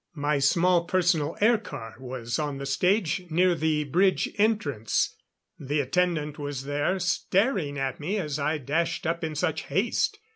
[0.15, 5.15] My small personal air car was on the stage near the bridge entrance.
[5.59, 10.17] The attendant was there, staring at me as I dashed up in such haste.